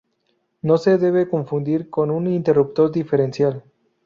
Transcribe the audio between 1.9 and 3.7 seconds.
con un interruptor diferencial.